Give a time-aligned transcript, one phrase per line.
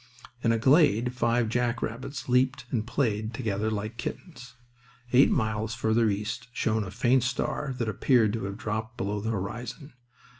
[0.43, 4.55] In a glade five jack rabbits leaped and played together like kittens.
[5.13, 9.29] Eight miles farther east shone a faint star that appeared to have dropped below the
[9.29, 9.93] horizon.